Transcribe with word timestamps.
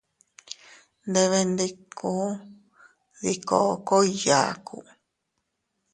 Nndebenndikun 1.05 2.27
dii 3.21 3.39
kookoy 3.47 4.09
yaaku. 4.25 4.75